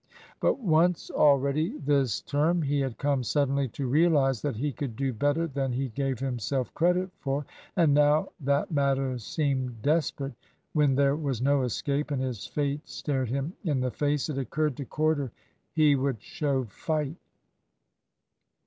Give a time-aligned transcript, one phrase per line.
[0.39, 5.13] But once already this term he had come suddenly to realise that he could do
[5.13, 7.45] better than he gave himself credit for.
[7.75, 10.33] And now that matters seemed desperate,
[10.73, 14.75] when there was no escape, and his fate stared him in the face, it occurred
[14.77, 15.31] to Corder
[15.71, 17.17] he would show fight.